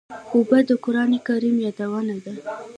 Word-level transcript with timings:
اوبه 0.33 0.57
د 0.67 0.69
قرآن 0.83 1.11
کریم 1.27 1.55
یادونه 1.65 2.15
ده. 2.23 2.33